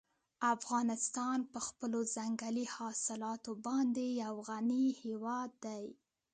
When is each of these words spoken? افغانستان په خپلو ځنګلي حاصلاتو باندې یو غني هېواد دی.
افغانستان 0.55 1.37
په 1.51 1.59
خپلو 1.67 1.99
ځنګلي 2.15 2.65
حاصلاتو 2.75 3.51
باندې 3.65 4.05
یو 4.23 4.35
غني 4.49 4.85
هېواد 5.01 5.49
دی. 5.65 5.85